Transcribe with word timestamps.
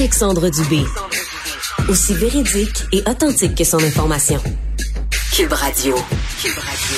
Alexandre 0.00 0.48
Dubé. 0.48 0.82
Aussi 1.90 2.14
véridique 2.14 2.86
et 2.90 3.02
authentique 3.06 3.54
que 3.54 3.64
son 3.64 3.76
information. 3.80 4.40
Cube 5.30 5.52
Radio. 5.52 5.94
Cube 6.42 6.56
Radio. 6.56 6.96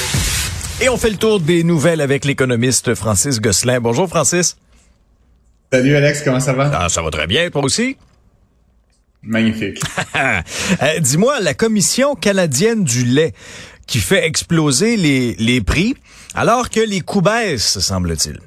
Et 0.80 0.89
on 0.89 0.96
fait 0.96 1.11
le 1.11 1.17
tour 1.17 1.41
des 1.41 1.65
nouvelles 1.65 2.01
avec 2.01 2.25
l'économiste 2.25 2.95
Francis 2.95 3.41
Gosselin. 3.41 3.80
Bonjour 3.80 4.09
Francis. 4.09 4.57
Salut 5.73 5.96
Alex, 5.96 6.23
comment 6.23 6.38
ça 6.38 6.52
va? 6.52 6.70
Ah, 6.73 6.88
ça 6.88 7.02
va 7.02 7.11
très 7.11 7.27
bien, 7.27 7.51
toi 7.51 7.65
aussi? 7.65 7.96
Magnifique. 9.25 9.82
Euh, 10.14 11.00
dis-moi, 11.00 11.41
la 11.41 11.55
Commission 11.55 12.14
canadienne 12.14 12.84
du 12.84 13.05
lait 13.05 13.32
qui 13.89 13.98
fait 13.98 14.25
exploser 14.25 14.96
les, 14.96 15.34
les 15.41 15.61
prix 15.61 15.96
alors 16.37 16.71
que 16.71 16.79
les 16.79 17.00
coûts 17.00 17.21
baissent, 17.21 17.80
semble-t-il. 17.80 18.39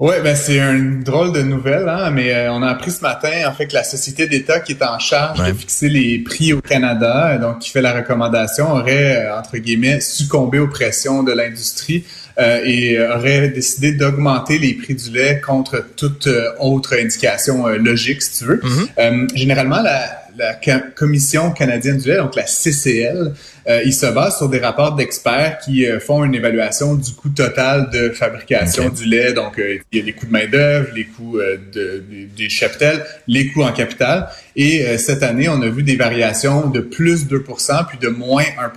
Oui, 0.00 0.14
ben 0.24 0.34
c'est 0.34 0.58
une 0.58 1.02
drôle 1.02 1.30
de 1.30 1.42
nouvelle, 1.42 1.86
hein, 1.86 2.10
mais 2.10 2.32
euh, 2.32 2.50
on 2.54 2.62
a 2.62 2.68
appris 2.68 2.90
ce 2.90 3.02
matin 3.02 3.28
en 3.46 3.52
fait 3.52 3.66
que 3.66 3.74
la 3.74 3.84
société 3.84 4.26
d'État 4.26 4.58
qui 4.60 4.72
est 4.72 4.82
en 4.82 4.98
charge 4.98 5.46
de 5.46 5.52
fixer 5.52 5.90
les 5.90 6.18
prix 6.20 6.54
au 6.54 6.62
Canada, 6.62 7.36
donc 7.36 7.58
qui 7.58 7.68
fait 7.68 7.82
la 7.82 7.92
recommandation, 7.92 8.72
aurait 8.72 9.26
euh, 9.26 9.38
entre 9.38 9.58
guillemets 9.58 10.00
succombé 10.00 10.58
aux 10.58 10.68
pressions 10.68 11.22
de 11.22 11.32
l'industrie 11.32 12.04
euh, 12.38 12.62
et 12.64 12.98
aurait 12.98 13.50
décidé 13.50 13.92
d'augmenter 13.92 14.58
les 14.58 14.72
prix 14.72 14.94
du 14.94 15.10
lait 15.10 15.38
contre 15.38 15.84
toute 15.96 16.30
autre 16.58 16.94
indication 16.98 17.68
logique, 17.68 18.22
si 18.22 18.38
tu 18.38 18.44
veux. 18.46 18.62
Mm-hmm. 18.96 19.36
généralement, 19.36 19.82
la, 19.82 20.00
la 20.40 20.80
Commission 20.96 21.50
canadienne 21.50 21.98
du 21.98 22.08
lait, 22.08 22.16
donc 22.16 22.34
la 22.34 22.46
CCL, 22.46 23.34
euh, 23.68 23.82
il 23.84 23.92
se 23.92 24.06
base 24.06 24.38
sur 24.38 24.48
des 24.48 24.58
rapports 24.58 24.94
d'experts 24.94 25.58
qui 25.58 25.86
euh, 25.86 26.00
font 26.00 26.24
une 26.24 26.34
évaluation 26.34 26.94
du 26.94 27.12
coût 27.12 27.28
total 27.28 27.90
de 27.90 28.08
fabrication 28.08 28.88
du 28.88 29.04
lait. 29.04 29.34
Donc, 29.34 29.58
euh, 29.58 29.78
il 29.92 29.98
y 29.98 30.02
a 30.02 30.04
les 30.04 30.12
coûts 30.12 30.26
de 30.26 30.32
main-d'œuvre, 30.32 30.88
les 30.94 31.04
coûts 31.04 31.38
de, 31.38 32.02
des 32.36 32.48
cheptels, 32.48 33.04
les 33.28 33.48
coûts 33.48 33.62
en 33.62 33.72
capital. 33.72 34.28
Et 34.56 34.98
cette 34.98 35.22
année, 35.22 35.48
on 35.48 35.62
a 35.62 35.68
vu 35.68 35.82
des 35.82 35.96
variations 35.96 36.68
de 36.68 36.80
plus 36.80 37.26
2 37.26 37.44
puis 37.88 37.98
de 37.98 38.08
moins 38.08 38.44
1 38.58 38.72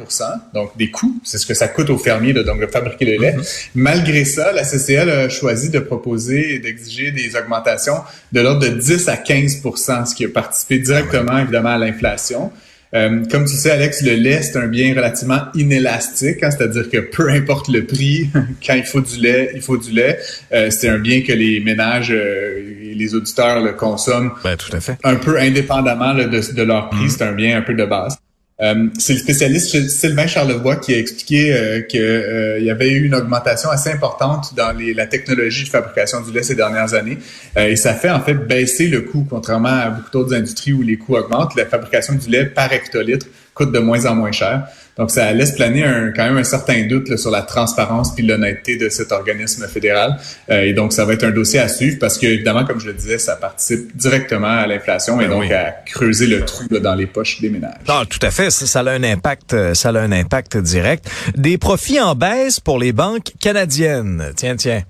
Donc, 0.53 0.77
des 0.77 0.91
coûts, 0.91 1.19
c'est 1.23 1.37
ce 1.37 1.45
que 1.45 1.53
ça 1.53 1.67
coûte 1.67 1.89
aux 1.89 1.97
fermiers 1.97 2.33
de, 2.33 2.43
donc, 2.43 2.61
de 2.61 2.67
fabriquer 2.67 3.05
le 3.05 3.21
lait. 3.21 3.33
Mm-hmm. 3.33 3.69
Malgré 3.75 4.25
ça, 4.25 4.51
la 4.51 4.63
CCL 4.63 5.09
a 5.09 5.29
choisi 5.29 5.69
de 5.69 5.79
proposer 5.79 6.55
et 6.55 6.59
d'exiger 6.59 7.11
des 7.11 7.35
augmentations 7.35 7.97
de 8.31 8.41
l'ordre 8.41 8.61
de 8.61 8.69
10 8.69 9.09
à 9.09 9.17
15 9.17 9.61
ce 10.05 10.15
qui 10.15 10.25
a 10.25 10.29
participé 10.29 10.79
directement, 10.79 11.45
évidemment, 11.53 11.75
à 11.75 11.77
l'inflation. 11.77 12.51
Euh, 12.95 13.23
comme 13.31 13.45
tu 13.45 13.55
sais, 13.55 13.71
Alex, 13.71 14.03
le 14.03 14.13
lait, 14.13 14.43
c'est 14.43 14.57
un 14.57 14.67
bien 14.67 14.93
relativement 14.93 15.39
inélastique, 15.55 16.43
hein, 16.43 16.51
c'est-à-dire 16.51 16.89
que 16.91 16.99
peu 16.99 17.29
importe 17.29 17.67
le 17.69 17.85
prix, 17.85 18.29
quand 18.65 18.75
il 18.75 18.83
faut 18.83 19.01
du 19.01 19.19
lait, 19.19 19.51
il 19.55 19.61
faut 19.61 19.77
du 19.77 19.91
lait. 19.91 20.19
Euh, 20.53 20.69
c'est 20.69 20.89
un 20.89 20.99
bien 20.99 21.21
que 21.21 21.33
les 21.33 21.59
ménages 21.59 22.11
euh, 22.11 22.59
et 22.83 22.93
les 22.93 23.15
auditeurs 23.15 23.61
le 23.61 23.73
consomment 23.73 24.31
ben, 24.43 24.55
tout 24.57 24.75
à 24.75 24.79
fait. 24.79 24.97
un 25.03 25.15
peu 25.15 25.39
indépendamment 25.39 26.13
de, 26.13 26.53
de, 26.53 26.63
leur 26.63 26.89
prix. 26.89 27.05
Mm-hmm. 27.05 27.09
C'est 27.09 27.23
un 27.23 27.31
bien 27.31 27.57
un 27.57 27.61
peu 27.61 27.73
de 27.73 27.85
base. 27.85 28.19
Euh, 28.61 28.87
c'est 28.99 29.13
le 29.13 29.19
spécialiste 29.19 29.89
Sylvain 29.89 30.27
Charlevoix 30.27 30.75
qui 30.75 30.93
a 30.93 30.99
expliqué 30.99 31.53
euh, 31.53 31.81
qu'il 31.81 32.01
euh, 32.01 32.59
y 32.59 32.69
avait 32.69 32.91
eu 32.91 33.05
une 33.05 33.15
augmentation 33.15 33.71
assez 33.71 33.89
importante 33.89 34.53
dans 34.55 34.77
la 34.77 35.07
technologie 35.07 35.63
de 35.63 35.69
fabrication 35.69 36.21
du 36.21 36.31
lait 36.31 36.43
ces 36.43 36.55
dernières 36.55 36.93
années. 36.93 37.17
Et 37.55 37.75
ça 37.75 37.93
fait 37.95 38.11
en 38.11 38.21
fait 38.21 38.35
baisser 38.35 38.87
le 38.87 39.01
coût, 39.01 39.25
contrairement 39.27 39.69
à 39.69 39.89
beaucoup 39.89 40.11
d'autres 40.11 40.35
industries 40.35 40.73
où 40.73 40.83
les 40.83 40.97
coûts 40.97 41.15
augmentent. 41.15 41.55
La 41.55 41.65
fabrication 41.65 42.13
du 42.13 42.29
lait 42.29 42.45
par 42.45 42.71
hectolitre 42.71 43.25
coûte 43.55 43.71
de 43.71 43.79
moins 43.79 44.05
en 44.05 44.15
moins 44.15 44.31
cher. 44.31 44.67
Donc, 44.97 45.11
ça 45.11 45.31
laisse 45.33 45.53
planer 45.53 45.83
un, 45.83 46.11
quand 46.11 46.23
même 46.23 46.37
un 46.37 46.43
certain 46.43 46.85
doute 46.87 47.17
sur 47.17 47.31
la 47.31 47.41
transparence 47.41 48.13
puis 48.13 48.25
l'honnêteté 48.25 48.77
de 48.77 48.89
cet 48.89 49.11
organisme 49.11 49.67
fédéral. 49.67 50.17
Euh, 50.49 50.61
et 50.61 50.73
donc, 50.73 50.93
ça 50.93 51.05
va 51.05 51.13
être 51.13 51.23
un 51.23 51.31
dossier 51.31 51.59
à 51.59 51.67
suivre 51.67 51.97
parce 51.99 52.17
que, 52.17 52.27
évidemment, 52.27 52.65
comme 52.65 52.79
je 52.79 52.87
le 52.87 52.93
disais, 52.93 53.17
ça 53.17 53.35
participe 53.35 53.95
directement 53.95 54.47
à 54.47 54.67
l'inflation 54.67 55.19
et 55.19 55.27
ben 55.27 55.39
donc 55.39 55.51
à 55.51 55.71
creuser 55.85 56.27
le 56.27 56.45
trou 56.45 56.67
dans 56.67 56.95
les 56.95 57.07
poches 57.07 57.41
des 57.41 57.49
ménages. 57.49 57.73
Ah, 57.87 58.03
tout 58.07 58.19
à 58.21 58.31
fait. 58.31 58.51
Ça, 58.51 58.79
a 58.81 58.91
un 58.91 59.03
impact, 59.03 59.53
euh, 59.53 59.73
ça 59.73 59.89
a 59.89 59.99
un 59.99 60.11
impact 60.11 60.57
direct. 60.57 61.09
Des 61.35 61.57
profits 61.57 61.99
en 61.99 62.15
baisse 62.15 62.59
pour 62.59 62.77
les 62.77 62.93
banques 62.93 63.31
canadiennes. 63.39 64.31
Tiens, 64.35 64.55
tiens. 64.55 64.83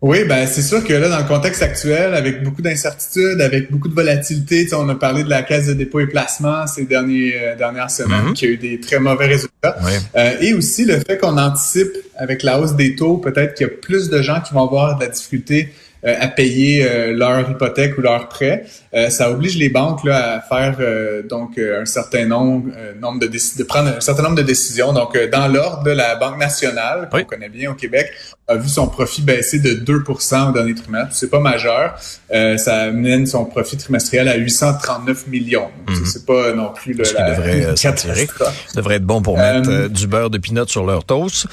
Oui, 0.00 0.22
ben 0.24 0.46
c'est 0.46 0.62
sûr 0.62 0.84
que 0.84 0.92
là, 0.92 1.08
dans 1.08 1.18
le 1.18 1.24
contexte 1.24 1.60
actuel, 1.60 2.14
avec 2.14 2.44
beaucoup 2.44 2.62
d'incertitudes, 2.62 3.40
avec 3.40 3.72
beaucoup 3.72 3.88
de 3.88 3.94
volatilité, 3.94 4.68
on 4.72 4.88
a 4.88 4.94
parlé 4.94 5.24
de 5.24 5.28
la 5.28 5.42
caisse 5.42 5.66
de 5.66 5.72
dépôt 5.72 5.98
et 5.98 6.06
placement 6.06 6.68
ces 6.68 6.84
derniers, 6.84 7.34
euh, 7.36 7.56
dernières 7.56 7.90
semaines, 7.90 8.26
mhm. 8.26 8.34
qui 8.34 8.46
a 8.46 8.48
eu 8.48 8.56
des 8.56 8.78
très 8.78 9.00
mauvais 9.00 9.26
résultats. 9.26 9.76
Euh, 10.14 10.36
et 10.40 10.54
aussi 10.54 10.84
le 10.84 11.00
fait 11.00 11.18
qu'on 11.18 11.36
anticipe 11.36 11.90
avec 12.16 12.44
la 12.44 12.60
hausse 12.60 12.76
des 12.76 12.94
taux, 12.94 13.16
peut-être 13.16 13.54
qu'il 13.54 13.66
y 13.66 13.70
a 13.70 13.72
plus 13.72 14.08
de 14.08 14.22
gens 14.22 14.40
qui 14.40 14.54
vont 14.54 14.62
avoir 14.62 14.96
de 14.98 15.04
la 15.04 15.10
difficulté 15.10 15.72
euh, 16.04 16.14
à 16.20 16.28
payer 16.28 16.86
euh, 16.88 17.12
leur 17.12 17.50
hypothèque 17.50 17.98
ou 17.98 18.02
leur 18.02 18.28
prêt. 18.28 18.64
Euh, 18.94 19.10
ça 19.10 19.32
oblige 19.32 19.56
les 19.56 19.68
banques 19.68 20.04
là, 20.04 20.36
à 20.36 20.40
faire 20.40 20.76
donc 21.28 21.58
un 21.58 21.84
certain 21.84 22.24
nombre, 22.24 22.70
nombre 23.00 23.18
de, 23.18 23.26
de 23.26 23.64
prendre 23.64 23.96
un 23.96 24.00
certain 24.00 24.22
nombre 24.22 24.36
de 24.36 24.42
décisions. 24.42 24.92
Donc, 24.92 25.18
dans 25.32 25.48
l'ordre, 25.48 25.90
la 25.90 26.14
Banque 26.14 26.38
nationale, 26.38 27.08
qu'on 27.10 27.24
connaît 27.24 27.48
bien 27.48 27.70
au 27.70 27.74
Québec, 27.74 28.10
a 28.46 28.54
vu 28.54 28.68
son 28.68 28.86
profit 28.86 29.22
baisser 29.22 29.58
de 29.58 29.70
2% 29.70 30.50
au 30.50 30.52
dernier 30.52 30.74
trimestre. 30.74 31.14
C'est 31.14 31.30
pas 31.30 31.40
majeur. 31.40 31.98
ça 32.30 32.76
amène 32.82 33.26
son 33.26 33.44
profit 33.44 33.76
trimestriel 33.76 34.28
à 34.28 34.36
839 34.36 35.26
millions. 35.26 35.68
Mhm. 35.88 36.04
C'est 36.06 36.24
pas 36.24 36.52
non 36.52 36.72
plus 36.72 36.94
le, 36.94 37.04
la, 37.14 37.34
devrait, 37.34 37.76
ça 37.76 37.92
devrait 38.74 38.96
être 38.96 39.04
bon 39.04 39.20
pour 39.20 39.36
mettre 39.36 39.88
du 39.88 40.06
beurre 40.06 40.30
de 40.30 40.38
pinot 40.38 40.66
sur 40.66 40.86
leur 40.86 41.04
toast 41.04 41.46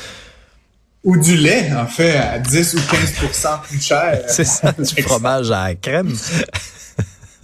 ou 1.05 1.15
du 1.17 1.37
lait, 1.37 1.71
en 1.77 1.85
fait, 1.85 2.17
à 2.17 2.39
10 2.39 2.73
ou 2.73 2.77
15% 2.77 3.61
plus 3.61 3.81
cher. 3.81 4.21
C'est 4.27 4.43
ça, 4.43 4.73
du 4.77 5.03
fromage 5.03 5.51
à 5.51 5.67
la 5.67 5.75
crème. 5.75 6.13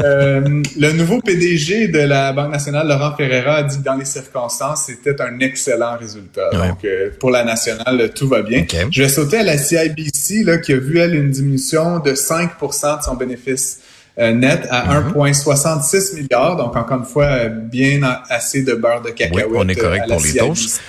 Euh, 0.04 0.64
le 0.80 0.92
nouveau 0.94 1.22
PDG 1.22 1.90
de 1.90 2.00
la 2.00 2.34
Banque 2.34 2.52
nationale, 2.52 2.88
Laurent 2.88 3.16
Ferreira, 3.16 3.58
a 3.58 3.64
dit 3.64 3.78
que 3.78 3.84
dans 3.84 3.94
les 3.94 4.06
circonstances, 4.06 4.86
c'était 4.88 5.22
un 5.22 5.40
excellent 5.40 5.96
résultat. 5.96 6.50
Donc, 6.52 6.84
euh, 6.84 7.12
pour 7.20 7.30
la 7.30 7.44
nationale, 7.44 8.12
tout 8.16 8.28
va 8.28 8.42
bien. 8.42 8.66
Je 8.90 9.04
vais 9.04 9.10
sauter 9.10 9.38
à 9.38 9.44
la 9.44 9.60
CIBC, 9.60 10.44
là, 10.44 10.58
qui 10.58 10.74
a 10.74 10.78
vu, 10.78 10.98
elle, 10.98 11.14
une 11.14 11.30
diminution 11.30 12.00
de 12.00 12.14
5% 12.14 12.98
de 12.98 13.04
son 13.04 13.14
bénéfice 13.14 13.82
euh, 14.18 14.34
net 14.34 14.68
à 14.72 15.02
1,66 15.02 15.14
mm-hmm. 15.14 16.16
milliards. 16.16 16.56
Donc, 16.56 16.76
encore 16.76 16.98
une 16.98 17.06
fois, 17.06 17.46
bien 17.46 18.02
assez 18.28 18.64
de 18.64 18.74
beurre 18.74 19.04
de 19.04 19.12
cacahuète. 19.12 19.46
Oui, 19.52 19.58
on 19.60 19.68
est 19.68 19.76
correct 19.76 20.06
pour 20.10 20.20
les 20.20 20.34
toasts. 20.34 20.82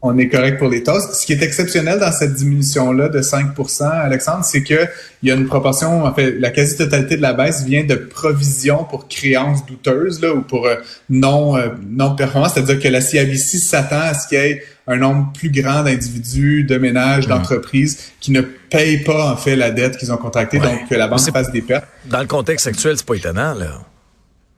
On 0.00 0.16
est 0.16 0.28
correct 0.28 0.58
pour 0.58 0.68
les 0.68 0.84
tasses. 0.84 1.20
Ce 1.20 1.26
qui 1.26 1.32
est 1.32 1.42
exceptionnel 1.42 1.98
dans 1.98 2.12
cette 2.12 2.34
diminution-là 2.34 3.08
de 3.08 3.20
5% 3.20 3.82
Alexandre, 3.82 4.44
c'est 4.44 4.62
que 4.62 4.86
il 5.22 5.28
y 5.28 5.32
a 5.32 5.34
une 5.34 5.46
proportion, 5.46 6.04
en 6.04 6.14
fait, 6.14 6.38
la 6.38 6.50
quasi-totalité 6.50 7.16
de 7.16 7.22
la 7.22 7.32
baisse 7.32 7.64
vient 7.64 7.84
de 7.84 7.96
provisions 7.96 8.84
pour 8.84 9.08
créances 9.08 9.66
douteuses 9.66 10.20
là, 10.20 10.32
ou 10.32 10.42
pour 10.42 10.66
euh, 10.66 10.76
non 11.10 11.56
euh, 11.56 11.70
non 11.84 12.14
performance, 12.14 12.52
c'est-à-dire 12.54 12.78
que 12.78 12.86
la 12.86 13.00
CIBC 13.00 13.58
s'attend 13.58 14.00
à 14.00 14.14
ce 14.14 14.28
qu'il 14.28 14.38
y 14.38 14.42
ait 14.42 14.62
un 14.86 14.96
nombre 14.96 15.32
plus 15.32 15.50
grand 15.50 15.82
d'individus, 15.82 16.62
de 16.62 16.78
ménages, 16.78 17.26
mmh. 17.26 17.30
d'entreprises 17.30 18.12
qui 18.20 18.30
ne 18.30 18.40
payent 18.40 19.02
pas 19.02 19.32
en 19.32 19.36
fait 19.36 19.56
la 19.56 19.72
dette 19.72 19.96
qu'ils 19.96 20.12
ont 20.12 20.16
contractée, 20.16 20.60
donc 20.60 20.88
que 20.88 20.94
la 20.94 21.08
banque 21.08 21.30
fasse 21.32 21.50
des 21.50 21.62
pertes. 21.62 21.86
Dans 22.06 22.20
le 22.20 22.26
contexte 22.26 22.68
actuel, 22.68 22.96
c'est 22.96 23.06
pas 23.06 23.14
étonnant 23.16 23.54
là. 23.54 23.80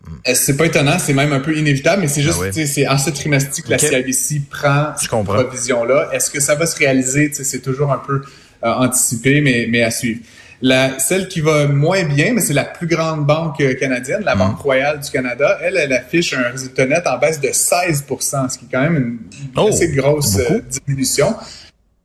Euh, 0.07 0.33
c'est 0.35 0.57
pas 0.57 0.67
étonnant, 0.67 0.99
c'est 0.99 1.13
même 1.13 1.33
un 1.33 1.41
peu 1.41 1.57
inévitable, 1.57 2.03
mais 2.03 2.09
c'est 2.09 2.23
juste, 2.23 2.41
ah 2.43 2.51
c'est 2.53 2.89
en 2.89 2.99
ce 2.99 3.11
trimestre 3.11 3.63
que 3.63 3.71
la 3.71 3.79
CIBC 3.79 4.43
prend 4.51 4.93
cette 4.97 5.11
provision-là. 5.11 6.09
Est-ce 6.13 6.31
que 6.31 6.41
ça 6.41 6.55
va 6.55 6.67
se 6.67 6.77
réaliser? 6.77 7.31
C'est 7.33 7.61
toujours 7.61 7.93
un 7.93 7.99
peu 7.99 8.23
euh, 8.65 8.73
anticipé, 8.73 9.41
mais, 9.41 9.67
mais 9.69 9.83
à 9.83 9.91
suivre. 9.91 10.21
La, 10.63 10.99
celle 10.99 11.29
qui 11.29 11.41
va 11.41 11.67
moins 11.67 12.05
bien, 12.05 12.35
mais 12.35 12.43
c'est 12.43 12.53
la 12.53 12.65
plus 12.65 12.87
grande 12.87 13.27
banque 13.27 13.61
euh, 13.61 13.75
canadienne, 13.75 14.23
la 14.25 14.35
Banque 14.35 14.59
mm. 14.59 14.63
Royale 14.63 15.01
du 15.01 15.11
Canada. 15.11 15.59
Elle, 15.63 15.77
elle 15.77 15.93
affiche 15.93 16.35
un 16.35 16.51
résultat 16.51 16.87
net 16.87 17.07
en 17.07 17.19
baisse 17.19 17.41
de 17.41 17.51
16 17.51 18.05
ce 18.09 18.59
qui 18.59 18.67
est 18.67 18.69
quand 18.71 18.83
même 18.83 18.97
une, 18.97 19.19
oh, 19.57 19.69
assez 19.69 19.89
grosse 19.89 20.39
diminution. 20.87 21.35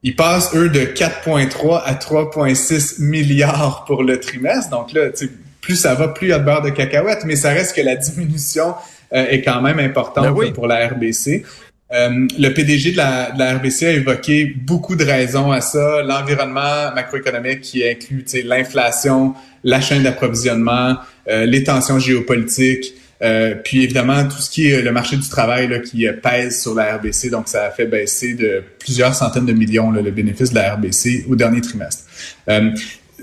Ils 0.03 0.15
passent, 0.15 0.53
eux, 0.55 0.69
de 0.69 0.81
4,3 0.81 1.81
à 1.83 1.93
3,6 1.95 3.01
milliards 3.01 3.83
pour 3.85 4.03
le 4.03 4.19
trimestre. 4.19 4.69
Donc 4.69 4.93
là, 4.93 5.09
tu 5.09 5.29
plus 5.65 5.75
ça 5.75 5.95
va, 5.95 6.09
plus 6.09 6.27
il 6.27 6.29
y 6.29 6.33
a 6.33 6.37
de 6.37 6.45
beurre 6.45 6.61
de 6.61 6.69
cacahuète, 6.69 7.23
mais 7.25 7.35
ça 7.35 7.49
reste 7.49 7.75
que 7.75 7.81
la 7.81 7.95
diminution 7.95 8.75
euh, 9.13 9.25
est 9.29 9.41
quand 9.41 9.61
même 9.61 9.79
importante 9.79 10.35
ben 10.37 10.53
pour 10.53 10.67
la 10.67 10.87
RBC. 10.87 11.43
Euh, 11.91 12.27
le 12.37 12.49
PDG 12.49 12.91
de 12.91 12.97
la, 12.97 13.31
de 13.31 13.39
la, 13.39 13.57
RBC 13.57 13.85
a 13.85 13.91
évoqué 13.91 14.45
beaucoup 14.45 14.95
de 14.95 15.03
raisons 15.03 15.51
à 15.51 15.61
ça. 15.61 16.03
L'environnement 16.03 16.93
macroéconomique 16.93 17.61
qui 17.61 17.87
inclut 17.87 18.25
l'inflation, 18.43 19.33
la 19.63 19.81
chaîne 19.81 20.03
d'approvisionnement, 20.03 20.97
euh, 21.27 21.45
les 21.45 21.63
tensions 21.63 21.97
géopolitiques, 21.97 22.93
euh, 23.23 23.55
puis 23.55 23.83
évidemment 23.83 24.23
tout 24.23 24.37
ce 24.37 24.51
qui 24.51 24.67
est 24.67 24.81
le 24.83 24.91
marché 24.91 25.15
du 25.15 25.27
travail 25.29 25.67
là, 25.67 25.79
qui 25.79 26.05
pèse 26.21 26.61
sur 26.61 26.75
la 26.75 26.97
RBC. 26.97 27.29
Donc 27.31 27.47
ça 27.47 27.65
a 27.65 27.71
fait 27.71 27.85
baisser 27.87 28.35
de 28.35 28.63
plusieurs 28.79 29.15
centaines 29.15 29.45
de 29.47 29.53
millions 29.53 29.89
le 29.89 30.11
bénéfice 30.11 30.51
de 30.51 30.55
la 30.55 30.75
RBC 30.75 31.25
au 31.27 31.35
dernier 31.35 31.61
trimestre 31.61 32.03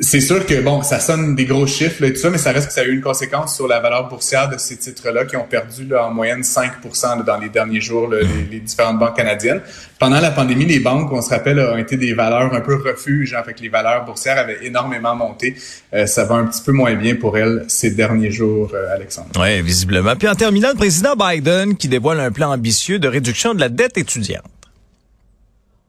c'est 0.01 0.21
sûr 0.21 0.47
que 0.47 0.61
bon, 0.63 0.83
ça 0.83 1.01
sonne 1.01 1.35
des 1.35 1.45
gros 1.45 1.67
chiffres 1.67 2.03
et 2.05 2.13
tout 2.15 2.19
ça, 2.19 2.31
mais 2.31 2.39
ça 2.39 2.53
reste 2.53 2.69
que 2.69 2.73
ça 2.73 2.81
a 2.81 2.85
eu 2.85 2.95
une 2.95 3.03
conséquence 3.03 3.55
sur 3.55 3.69
la 3.69 3.79
valeur 3.79 4.09
boursière 4.09 4.49
de 4.49 4.57
ces 4.57 4.77
titres-là 4.77 5.27
qui 5.27 5.37
ont 5.37 5.45
perdu 5.45 5.85
là, 5.87 6.07
en 6.07 6.11
moyenne 6.11 6.41
5% 6.41 7.25
dans 7.25 7.37
les 7.37 7.51
derniers 7.51 7.81
jours, 7.81 8.09
les, 8.11 8.61
différentes 8.61 8.99
banques 8.99 9.17
canadiennes. 9.17 9.61
Pendant 9.99 10.21
la 10.21 10.31
pandémie, 10.31 10.65
les 10.65 10.81
banques, 10.81 11.13
on 11.13 11.21
se 11.21 11.29
rappelle, 11.29 11.61
ont 11.61 11.77
été 11.77 11.97
des 11.99 12.15
valeurs 12.15 12.55
un 12.55 12.61
peu 12.61 12.77
refuge, 12.77 13.35
en 13.35 13.45
fait, 13.45 13.61
les 13.61 13.69
valeurs 13.69 14.05
boursières 14.07 14.39
avaient 14.39 14.65
énormément 14.65 15.15
monté. 15.15 15.57
Euh, 15.93 16.07
ça 16.07 16.25
va 16.25 16.37
un 16.37 16.47
petit 16.47 16.63
peu 16.63 16.73
moins 16.73 16.95
bien 16.95 17.15
pour 17.15 17.37
elles 17.37 17.65
ces 17.69 17.91
derniers 17.91 18.31
jours, 18.31 18.71
euh, 18.75 18.95
Alexandre. 18.95 19.29
Oui, 19.39 19.61
visiblement. 19.61 20.17
Puis 20.17 20.29
en 20.29 20.35
terminant, 20.35 20.71
le 20.71 20.77
président 20.77 21.15
Biden 21.17 21.77
qui 21.77 21.89
dévoile 21.89 22.21
un 22.21 22.33
plan 22.33 22.51
ambitieux 22.51 22.99
de 22.99 23.09
réduction 23.09 23.53
de 23.53 23.61
la 23.61 23.69
dette 23.69 23.99
étudiante. 23.99 24.43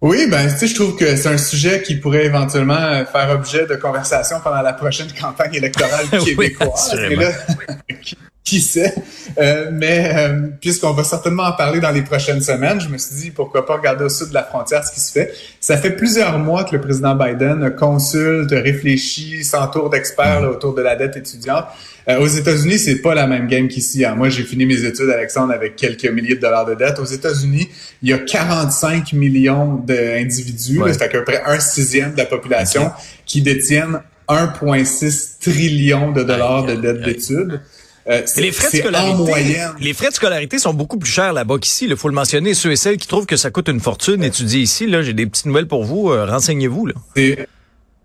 Oui, 0.03 0.27
ben 0.29 0.49
tu 0.51 0.57
sais, 0.57 0.67
je 0.67 0.75
trouve 0.75 0.97
que 0.97 1.15
c'est 1.15 1.29
un 1.29 1.37
sujet 1.37 1.81
qui 1.81 1.95
pourrait 1.95 2.25
éventuellement 2.25 2.73
euh, 2.73 3.05
faire 3.05 3.29
objet 3.29 3.65
de 3.65 3.75
conversation 3.75 4.41
pendant 4.43 4.61
la 4.61 4.73
prochaine 4.73 5.07
campagne 5.13 5.55
électorale 5.55 6.09
québécoise. 6.25 6.93
qui, 8.43 8.59
sait? 8.61 8.93
Euh, 9.37 9.69
mais 9.71 10.11
euh, 10.15 10.47
puisqu'on 10.59 10.91
va 10.91 11.03
certainement 11.03 11.43
en 11.43 11.53
parler 11.53 11.79
dans 11.79 11.91
les 11.91 12.01
prochaines 12.01 12.41
semaines, 12.41 12.81
je 12.81 12.89
me 12.89 12.97
suis 12.97 13.15
dit 13.15 13.31
pourquoi 13.31 13.65
pas 13.65 13.75
regarder 13.75 14.03
au 14.03 14.09
sud 14.09 14.29
de 14.29 14.33
la 14.33 14.43
frontière 14.43 14.83
ce 14.83 14.93
qui 14.93 14.99
se 14.99 15.11
fait. 15.11 15.33
Ça 15.59 15.77
fait 15.77 15.91
plusieurs 15.91 16.37
mois 16.39 16.63
que 16.63 16.75
le 16.75 16.81
président 16.81 17.15
Biden 17.15 17.73
consulte, 17.75 18.51
réfléchit, 18.51 19.43
s'entoure 19.43 19.89
d'experts 19.89 20.43
autour 20.43 20.73
de 20.73 20.81
la 20.81 20.95
dette 20.95 21.15
étudiante. 21.15 21.65
Euh, 22.09 22.19
aux 22.19 22.27
États-Unis, 22.27 22.79
c'est 22.79 22.97
pas 22.97 23.15
la 23.15 23.27
même 23.27 23.47
game 23.47 23.67
qu'ici. 23.67 24.03
Hein. 24.03 24.15
Moi, 24.15 24.29
j'ai 24.29 24.43
fini 24.43 24.65
mes 24.65 24.83
études, 24.83 25.09
Alexandre, 25.09 25.53
avec 25.53 25.75
quelques 25.75 26.05
milliers 26.05 26.35
de 26.35 26.41
dollars 26.41 26.65
de 26.65 26.75
dette. 26.75 26.99
Aux 26.99 27.05
États-Unis, 27.05 27.69
il 28.01 28.09
y 28.09 28.13
a 28.13 28.17
45 28.17 29.13
millions 29.13 29.75
d'individus, 29.75 30.81
c'est 30.91 31.01
à 31.01 31.07
peu 31.07 31.23
près 31.23 31.41
un 31.45 31.59
sixième 31.59 32.11
de 32.11 32.17
la 32.17 32.25
population, 32.25 32.91
qui 33.25 33.41
détiennent 33.41 34.01
1,6 34.27 35.39
trillion 35.39 36.11
de 36.11 36.23
dollars 36.23 36.65
de 36.65 36.75
dette 36.75 37.01
d'études. 37.01 37.61
Euh, 38.09 38.21
les 38.37 38.51
frais 38.51 38.69
de 38.71 38.77
scolarité, 38.77 39.57
les 39.79 39.93
frais 39.93 40.09
de 40.09 40.13
scolarité 40.13 40.59
sont 40.59 40.73
beaucoup 40.73 40.97
plus 40.97 41.09
chers 41.09 41.33
là-bas 41.33 41.57
qu'ici. 41.59 41.85
Il 41.89 41.95
faut 41.95 42.09
le 42.09 42.15
mentionner. 42.15 42.53
Ceux 42.53 42.71
et 42.71 42.75
celles 42.75 42.97
qui 42.97 43.07
trouvent 43.07 43.25
que 43.25 43.37
ça 43.37 43.49
coûte 43.49 43.69
une 43.69 43.79
fortune 43.79 44.23
étudier 44.23 44.61
ici, 44.61 44.87
là, 44.87 45.01
j'ai 45.01 45.13
des 45.13 45.25
petites 45.25 45.45
nouvelles 45.45 45.67
pour 45.67 45.85
vous. 45.85 46.11
Euh, 46.11 46.25
renseignez-vous. 46.25 46.87
Là 46.87 46.93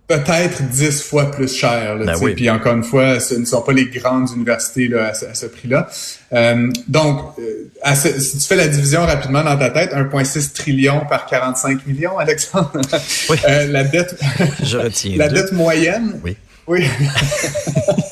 peut-être 0.09 0.63
dix 0.63 1.03
fois 1.03 1.31
plus 1.31 1.55
cher. 1.55 1.95
Là, 1.95 2.17
ben 2.19 2.35
Puis 2.35 2.49
encore 2.49 2.75
une 2.75 2.83
fois, 2.83 3.21
ce 3.21 3.35
ne 3.35 3.45
sont 3.45 3.61
pas 3.61 3.73
les 3.73 3.87
grandes 3.87 4.31
universités 4.35 4.89
là, 4.89 5.13
à, 5.13 5.35
ce, 5.35 5.47
prix-là. 5.47 5.89
Euh, 6.33 6.73
donc, 6.89 7.35
si 7.95 8.39
tu 8.39 8.47
fais 8.47 8.57
la 8.57 8.69
division 8.69 9.05
rapidement 9.05 9.45
dans 9.45 9.57
ta 9.57 9.69
tête, 9.71 9.93
1,6 9.93 10.55
trillion 10.55 11.03
par 11.09 11.27
45 11.27 11.87
millions, 11.87 12.19
Alexandre. 12.19 12.81
Oui. 13.29 13.37
La 13.47 13.85
dette. 13.85 14.19
Je 14.63 14.79
retiens. 14.79 15.15
la 15.17 15.29
dette 15.29 15.53
moyenne. 15.53 16.19
Oui. 16.25 16.37
Oui. 16.67 16.85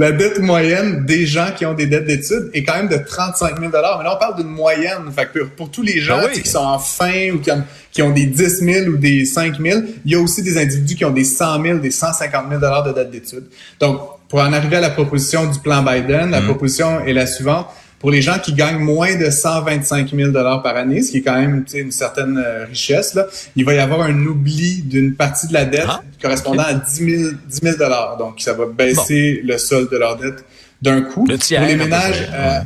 la 0.00 0.12
dette 0.12 0.38
moyenne 0.38 1.04
des 1.04 1.26
gens 1.26 1.48
qui 1.54 1.66
ont 1.66 1.74
des 1.74 1.84
dettes 1.84 2.06
d'études 2.06 2.50
est 2.54 2.64
quand 2.64 2.74
même 2.74 2.88
de 2.88 2.96
35 2.96 3.58
000 3.60 3.70
Mais 3.70 3.82
là, 3.82 4.00
on 4.00 4.18
parle 4.18 4.36
d'une 4.36 4.48
moyenne. 4.48 5.12
Fait 5.14 5.28
que 5.32 5.40
pour, 5.40 5.70
tous 5.70 5.82
les 5.82 6.00
gens 6.00 6.22
ben 6.22 6.30
qui 6.30 6.48
sont 6.48 6.58
en 6.58 6.78
fin 6.78 7.30
ou 7.32 7.38
qui 7.38 7.50
ont, 7.50 7.62
qui 7.92 8.00
ont 8.00 8.10
des 8.10 8.24
10 8.24 8.64
000 8.64 8.86
ou 8.86 8.96
des 8.96 9.26
5 9.26 9.60
000, 9.60 9.80
il 10.06 10.12
y 10.12 10.14
a 10.14 10.18
aussi 10.18 10.42
des 10.42 10.56
individus 10.56 10.94
qui 10.94 11.04
ont 11.04 11.10
des 11.10 11.24
100 11.24 11.62
000, 11.62 11.78
des 11.80 11.90
150 11.90 12.44
000 12.48 12.60
de 12.60 12.92
dette 12.94 13.10
d'études. 13.10 13.44
Donc, 13.78 14.00
pour 14.30 14.40
en 14.40 14.52
arriver 14.54 14.76
à 14.76 14.80
la 14.80 14.90
proposition 14.90 15.50
du 15.50 15.58
plan 15.58 15.82
Biden, 15.82 16.30
la 16.30 16.40
mm-hmm. 16.40 16.44
proposition 16.46 17.00
est 17.04 17.12
la 17.12 17.26
suivante 17.26 17.66
pour 18.00 18.10
les 18.10 18.22
gens 18.22 18.38
qui 18.38 18.54
gagnent 18.54 18.78
moins 18.78 19.14
de 19.14 19.28
125 19.28 20.10
000 20.10 20.30
dollars 20.30 20.62
par 20.62 20.74
année, 20.74 21.02
ce 21.02 21.10
qui 21.10 21.18
est 21.18 21.22
quand 21.22 21.38
même 21.38 21.66
une 21.74 21.92
certaine 21.92 22.38
euh, 22.38 22.64
richesse, 22.64 23.12
là, 23.14 23.26
il 23.54 23.64
va 23.66 23.74
y 23.74 23.78
avoir 23.78 24.00
un 24.00 24.26
oubli 24.26 24.82
d'une 24.82 25.14
partie 25.14 25.46
de 25.48 25.52
la 25.52 25.66
dette 25.66 25.84
ah, 25.86 26.02
correspondant 26.20 26.62
à 26.62 26.72
10 26.72 27.36
000 27.62 27.76
dollars. 27.76 28.16
Donc, 28.16 28.40
ça 28.40 28.54
va 28.54 28.64
baisser 28.66 29.42
le 29.44 29.58
solde 29.58 29.90
de 29.90 29.98
leur 29.98 30.16
dette 30.16 30.46
d'un 30.80 31.02
coup. 31.02 31.26
Le 31.28 31.36
tiers, 31.36 31.60
pour 31.60 31.68
les 31.68 31.76
ménages, 31.76 32.26
euh, 32.32 32.60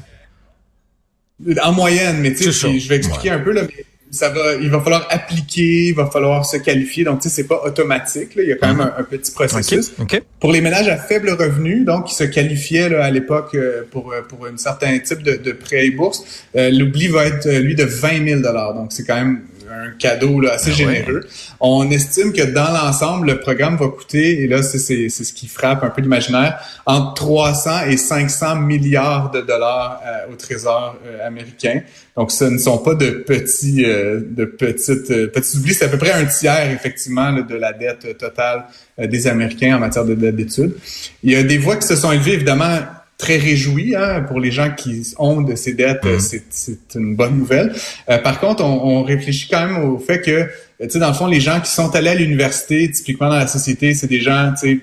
en 1.64 1.72
moyenne, 1.72 2.20
mais 2.20 2.32
tu 2.32 2.52
sais, 2.52 2.78
je 2.78 2.88
vais 2.88 2.96
expliquer 2.96 3.30
un 3.30 3.40
peu 3.40 3.50
là. 3.50 3.62
Mais 3.62 3.84
ça 4.14 4.31
va, 4.31 4.55
il 4.55 4.70
va 4.70 4.81
falloir 4.81 5.06
appliquer, 5.11 5.88
il 5.88 5.94
va 5.94 6.06
falloir 6.06 6.46
se 6.46 6.56
qualifier. 6.56 7.05
Donc, 7.05 7.20
tu 7.20 7.28
sais, 7.28 7.34
c'est 7.34 7.49
pas 7.49 7.61
automatique. 7.64 8.31
Il 8.37 8.49
y 8.49 8.52
a 8.52 8.56
quand 8.56 8.69
même 8.75 8.93
un, 8.96 9.02
petit 9.02 9.32
processus. 9.32 9.93
Pour 10.40 10.52
les 10.52 10.61
ménages 10.61 10.88
à 10.88 10.96
faible 10.96 11.31
revenu, 11.31 11.84
donc 11.84 12.06
qui 12.06 12.14
se 12.14 12.25
qualifiaient 12.25 12.88
là, 12.88 13.05
à 13.05 13.11
l'époque 13.11 13.55
euh, 13.55 13.82
pour 13.90 14.12
euh, 14.12 14.22
pour 14.22 14.46
un 14.46 14.56
certain 14.56 14.99
type 14.99 15.22
de, 15.22 15.37
de 15.37 15.52
prêt 15.52 15.87
et 15.87 15.90
bourse, 15.90 16.25
euh, 16.56 16.70
l'oubli 16.70 17.08
va 17.08 17.26
être 17.26 17.49
lui 17.49 17.75
de 17.75 17.84
20 17.84 18.26
000 18.26 18.40
dollars. 18.40 18.75
Donc, 18.75 18.93
c'est 18.93 19.05
quand 19.05 19.16
même 19.16 19.43
un 19.75 19.91
cadeau 19.99 20.41
là, 20.41 20.55
assez 20.55 20.71
ah 20.71 20.75
généreux. 20.75 21.26
On 21.61 21.91
estime 21.91 22.32
que 22.32 22.43
dans 22.43 22.73
l'ensemble, 22.73 23.29
le 23.29 23.41
programme 23.41 23.76
va 23.76 23.88
coûter, 23.88 24.43
et 24.43 24.47
là, 24.47 24.62
c'est 24.62 24.79
ce 24.79 25.32
qui 25.32 25.49
frappe 25.49 25.82
un 25.82 25.91
peu 25.91 26.03
l'imaginaire, 26.03 26.59
entre 26.87 27.15
300 27.15 27.87
et 27.88 27.97
500 27.97 28.56
milliards 28.56 29.31
de 29.31 29.41
dollars 29.41 30.00
euh, 30.06 30.32
au 30.32 30.37
Trésor 30.37 30.97
euh, 31.06 31.26
américain. 31.26 31.82
Donc, 32.17 32.31
ce 32.31 32.44
ne 32.44 32.59
sont 32.59 32.79
pas 32.79 32.94
de 32.94 33.11
petits, 33.11 33.85
euh, 33.85 34.21
de 34.25 34.44
petites, 34.44 35.32
petits 35.32 35.56
oublis. 35.56 35.75
C'est 35.75 35.87
à 35.87 35.88
peu 35.88 35.99
près 35.99 36.12
un 36.12 36.26
tiers, 36.26 36.71
effectivement, 36.71 37.32
de 37.32 37.55
la 37.55 37.73
dette 37.73 38.17
totale 38.19 38.65
des 38.99 39.26
Américains 39.26 39.76
en 39.76 39.81
matière 39.81 40.05
de 40.05 40.15
dette 40.15 40.37
d'études. 40.37 40.76
Il 41.23 41.32
y 41.32 41.37
a 41.37 41.43
des 41.43 41.59
voix 41.59 41.76
qui 41.76 41.87
se 41.87 41.97
sont 41.97 42.12
élevées, 42.12 42.35
évidemment, 42.35 42.79
très 43.19 43.37
réjoui 43.37 43.94
hein, 43.94 44.22
pour 44.22 44.40
les 44.40 44.50
gens 44.50 44.70
qui 44.70 45.14
ont 45.19 45.40
de 45.40 45.55
ces 45.55 45.75
dettes, 45.75 46.05
mhm. 46.05 46.19
c'est 46.19 46.94
une 46.94 47.14
bonne 47.14 47.38
nouvelle. 47.38 47.72
Euh, 48.08 48.19
par 48.19 48.40
contre, 48.40 48.64
on, 48.64 48.99
on, 48.99 49.02
réfléchit 49.02 49.49
quand 49.49 49.66
même 49.66 49.84
au 49.84 49.99
fait 49.99 50.20
que, 50.20 50.44
tu 50.81 50.90
sais, 50.90 50.99
dans 50.99 51.08
le 51.08 51.14
fond, 51.14 51.26
les 51.26 51.40
gens 51.40 51.61
qui 51.61 51.70
sont 51.70 51.94
allés 51.94 52.11
à 52.11 52.14
l'université, 52.14 52.90
typiquement 52.90 53.28
dans 53.28 53.37
la 53.37 53.46
société, 53.46 53.94
c'est 53.94 54.08
des 54.08 54.20
gens, 54.20 54.52
tu 54.58 54.69
sais, 54.69 54.81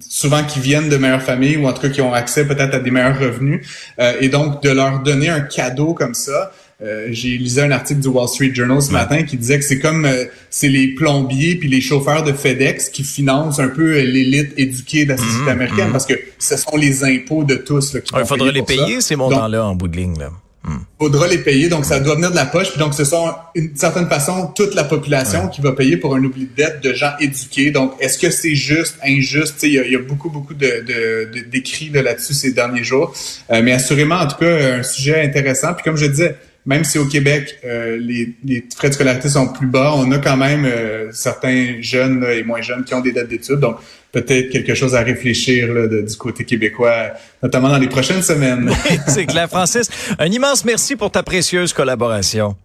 souvent 0.00 0.42
qui 0.42 0.60
viennent 0.60 0.88
de 0.88 0.96
meilleures 0.96 1.22
familles 1.22 1.56
ou 1.56 1.66
en 1.66 1.72
tout 1.72 1.82
cas 1.82 1.88
qui 1.88 2.00
ont 2.00 2.12
accès 2.12 2.46
peut-être 2.46 2.74
à 2.74 2.80
des 2.80 2.90
meilleurs 2.90 3.18
revenus. 3.18 3.66
Euh, 3.98 4.14
et 4.20 4.28
donc, 4.28 4.62
de 4.62 4.70
leur 4.70 5.00
donner 5.00 5.28
un 5.28 5.40
cadeau 5.40 5.94
comme 5.94 6.14
ça, 6.14 6.52
euh, 6.82 7.08
j'ai 7.10 7.36
lisé 7.36 7.60
un 7.60 7.70
article 7.72 8.00
du 8.00 8.08
Wall 8.08 8.26
Street 8.26 8.52
Journal 8.54 8.80
ce 8.80 8.90
matin 8.90 9.22
qui 9.24 9.36
disait 9.36 9.58
que 9.58 9.64
c'est 9.66 9.78
comme 9.78 10.06
euh, 10.06 10.24
c'est 10.48 10.68
les 10.68 10.88
plombiers 10.88 11.56
puis 11.56 11.68
les 11.68 11.82
chauffeurs 11.82 12.22
de 12.22 12.32
FedEx 12.32 12.88
qui 12.88 13.04
financent 13.04 13.58
un 13.58 13.68
peu 13.68 13.98
euh, 13.98 14.02
l'élite 14.02 14.54
éduquée 14.56 15.04
de 15.04 15.10
la 15.10 15.18
société 15.18 15.42
mhm, 15.42 15.48
américaine 15.48 15.86
mhm. 15.86 15.92
parce 15.92 16.06
que 16.06 16.14
ce 16.38 16.56
sont 16.56 16.76
les 16.78 17.04
impôts 17.04 17.44
de 17.44 17.56
tous 17.56 17.92
là, 17.92 18.00
qui 18.00 18.14
Il 18.18 18.24
faudra 18.24 18.50
les 18.50 18.62
payer 18.62 19.02
ces 19.02 19.14
montants-là 19.14 19.66
en 19.66 19.74
bout 19.74 19.88
de 19.88 19.96
ligne. 19.98 20.18
Là. 20.18 20.30
Il 20.62 20.70
hmm. 20.72 20.80
faudra 20.98 21.26
les 21.26 21.38
payer, 21.38 21.70
donc 21.70 21.86
ça 21.86 22.00
doit 22.00 22.16
venir 22.16 22.30
de 22.30 22.36
la 22.36 22.44
poche. 22.44 22.70
Puis 22.70 22.78
donc, 22.78 22.92
ce 22.92 23.04
sont 23.04 23.32
d'une 23.56 23.74
certaine 23.76 24.08
façon 24.08 24.48
toute 24.54 24.74
la 24.74 24.84
population 24.84 25.48
qui 25.48 25.62
va 25.62 25.72
payer 25.72 25.96
pour 25.96 26.14
un 26.14 26.22
oubli 26.22 26.44
de 26.44 26.54
dette 26.54 26.82
de 26.82 26.92
gens 26.92 27.12
éduqués. 27.18 27.70
Donc, 27.70 27.94
est-ce 27.98 28.18
que 28.18 28.28
c'est 28.28 28.54
juste, 28.54 28.98
injuste? 29.02 29.62
Il 29.62 29.70
y, 29.70 29.90
y, 29.90 29.96
a 29.96 29.98
beaucoup, 30.00 30.28
beaucoup 30.28 30.52
de, 30.52 31.30
d'écrits 31.48 31.88
de, 31.88 32.00
là-dessus 32.00 32.34
ces 32.34 32.52
derniers 32.52 32.84
jours. 32.84 33.14
mais 33.48 33.72
assurément, 33.72 34.16
en 34.16 34.26
tout 34.26 34.36
cas, 34.36 34.76
un 34.80 34.82
sujet 34.82 35.22
intéressant. 35.22 35.72
Puis 35.72 35.82
comme 35.82 35.96
je 35.96 36.04
disais, 36.04 36.36
même 36.66 36.84
si 36.84 36.98
au 36.98 37.06
Québec, 37.06 37.58
euh, 37.64 37.96
les, 37.98 38.34
les, 38.44 38.64
frais 38.76 38.88
de 38.88 38.94
scolarité 38.94 39.28
sont 39.28 39.48
plus 39.48 39.66
bas, 39.66 39.92
on 39.96 40.10
a 40.12 40.18
quand 40.18 40.36
même 40.36 40.64
euh, 40.64 41.10
certains 41.12 41.76
jeunes 41.80 42.24
et 42.24 42.42
moins 42.42 42.60
jeunes 42.60 42.84
qui 42.84 42.94
ont 42.94 43.00
des 43.00 43.12
dettes 43.12 43.28
d'études. 43.28 43.60
Donc, 43.60 43.78
peut-être 44.12 44.50
quelque 44.50 44.74
chose 44.74 44.94
à 44.94 45.00
réfléchir 45.00 45.72
là, 45.72 45.86
du 45.86 46.16
côté 46.16 46.44
québécois, 46.44 47.12
notamment 47.42 47.68
dans 47.68 47.78
les 47.78 47.88
prochaines 47.88 48.22
semaines. 48.22 48.70
c'est 49.06 49.26
clair, 49.26 49.48
Francis. 49.48 49.88
Un 50.18 50.26
immense 50.26 50.64
merci 50.64 50.96
pour 50.96 51.10
ta 51.10 51.22
précieuse 51.22 51.72
collaboration. 51.72 52.56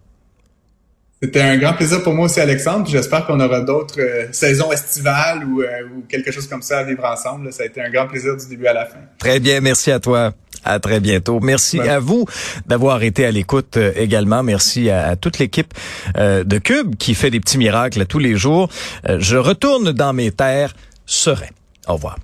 C'était 1.22 1.40
un 1.40 1.56
grand 1.56 1.72
plaisir 1.72 2.02
pour 2.02 2.12
moi 2.12 2.26
aussi, 2.26 2.40
Alexandre. 2.40 2.86
J'espère 2.86 3.26
qu'on 3.26 3.40
aura 3.40 3.62
d'autres 3.62 3.98
euh, 3.98 4.26
saisons 4.32 4.70
estivales 4.70 5.44
ou, 5.44 5.62
ou, 5.62 6.02
quelque 6.06 6.30
chose 6.30 6.46
comme 6.46 6.60
ça 6.60 6.80
à 6.80 6.84
vivre 6.84 7.04
ensemble. 7.06 7.50
Ça 7.54 7.62
a 7.62 7.66
été 7.66 7.80
un 7.80 7.90
grand 7.90 8.06
plaisir 8.06 8.36
du 8.36 8.46
début 8.46 8.66
à 8.66 8.74
la 8.74 8.84
fin. 8.84 8.98
Très 9.18 9.40
bien, 9.40 9.60
merci 9.62 9.90
à 9.90 9.98
toi. 9.98 10.34
À 10.66 10.80
très 10.80 10.98
bientôt. 10.98 11.38
Merci 11.40 11.78
à 11.80 12.00
vous 12.00 12.26
d'avoir 12.66 13.02
été 13.04 13.24
à 13.24 13.30
l'écoute 13.30 13.76
euh, 13.76 13.92
également. 13.94 14.42
Merci 14.42 14.90
à, 14.90 15.14
toute 15.14 15.38
l'équipe 15.38 15.72
euh, 16.16 16.42
de 16.42 16.58
Cube 16.58 16.96
qui 16.96 17.14
fait 17.14 17.30
des 17.30 17.38
petits 17.38 17.58
miracles 17.58 18.06
tous 18.06 18.18
les 18.18 18.36
jours. 18.36 18.68
Euh, 19.08 19.18
je 19.20 19.36
retourne 19.36 19.92
dans 19.92 20.12
mes 20.12 20.32
terres 20.32 20.74
serein. 21.06 21.46
Au 21.86 21.94
revoir. 21.94 22.16